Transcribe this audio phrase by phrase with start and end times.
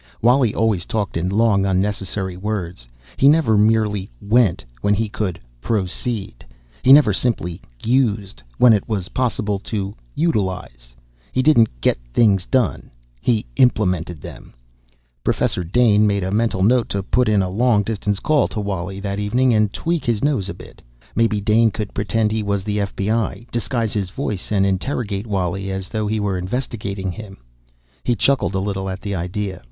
[0.19, 2.87] Wally always talked in long unnecessary words.
[3.17, 6.43] He never merely "went" when he could "proceed,"
[6.81, 10.95] he never simply "used" when it was possible to "utilize,"
[11.31, 12.89] he didn't "get things done"
[13.21, 14.55] he "implemented" them.
[15.23, 18.99] Professor Dane made a mental note to put in a long distance call to Wally
[18.99, 20.81] that evening and tweak his nose a bit.
[21.15, 25.89] Maybe Dane could pretend he was the FBI disguise his voice and interrogate Wally, as
[25.89, 27.37] though he were investigating him.
[28.03, 29.59] He chuckled a little at the idea.